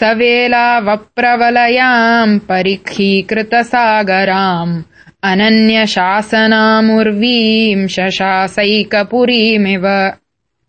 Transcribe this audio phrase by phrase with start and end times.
[0.00, 4.72] सवेलावप्रवलयाम् परिखीकृतसागराम्
[5.30, 9.84] अनन्यशासनामुर्वीम् शशासैकपुरीमिव